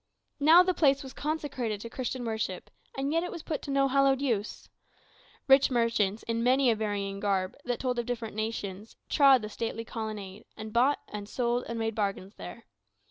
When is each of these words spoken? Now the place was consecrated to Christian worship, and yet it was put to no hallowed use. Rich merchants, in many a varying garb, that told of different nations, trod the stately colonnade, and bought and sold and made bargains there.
Now 0.39 0.63
the 0.63 0.73
place 0.73 1.03
was 1.03 1.13
consecrated 1.13 1.79
to 1.81 1.89
Christian 1.91 2.25
worship, 2.25 2.71
and 2.97 3.13
yet 3.13 3.21
it 3.21 3.29
was 3.31 3.43
put 3.43 3.61
to 3.61 3.69
no 3.69 3.87
hallowed 3.87 4.19
use. 4.19 4.67
Rich 5.47 5.69
merchants, 5.69 6.23
in 6.23 6.41
many 6.41 6.71
a 6.71 6.75
varying 6.75 7.19
garb, 7.19 7.55
that 7.65 7.79
told 7.79 7.99
of 7.99 8.07
different 8.07 8.33
nations, 8.35 8.95
trod 9.09 9.43
the 9.43 9.47
stately 9.49 9.85
colonnade, 9.85 10.45
and 10.57 10.73
bought 10.73 10.99
and 11.07 11.29
sold 11.29 11.65
and 11.67 11.77
made 11.77 11.93
bargains 11.93 12.33
there. 12.33 12.63